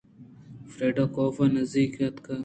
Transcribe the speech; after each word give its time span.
فریڈا 0.71 1.05
کاف 1.15 1.35
ءِ 1.43 1.53
نزّیکءَ 1.55 1.97
اتک 2.05 2.25